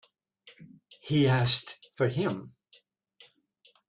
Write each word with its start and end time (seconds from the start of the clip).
He 0.99 1.27
asked 1.27 1.77
for 1.93 2.07
him. 2.07 2.55